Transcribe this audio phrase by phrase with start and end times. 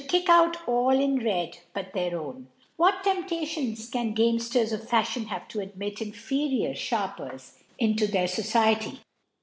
[0.07, 2.47] kick out all in Red but their own.
[2.75, 8.27] What Temptatitions can Gamefters of Fafliion have, to admit inferior Sharpers into '(37) into their
[8.27, 8.99] Society?